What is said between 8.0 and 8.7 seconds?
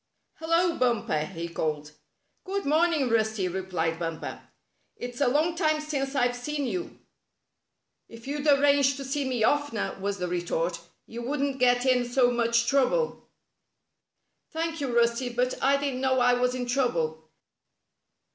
76 Rusty Warns Bumper" If you'd